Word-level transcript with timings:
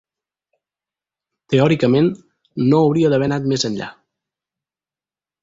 Teòricament, 1.53 2.07
no 2.73 2.81
hauria 2.87 3.13
d'haver 3.15 3.29
anat 3.29 3.47
més 3.53 3.67
enllà. 3.71 3.93